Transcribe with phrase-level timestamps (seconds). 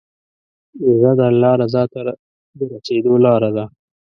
[0.83, 1.99] روژه د الله رضا ته
[2.57, 3.65] د رسېدو لاره ده.